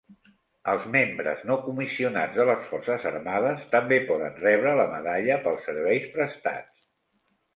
[0.71, 6.09] Els membres no comissionats de les forces armades també poden rebre la medalla pels serveis
[6.17, 6.89] prestats.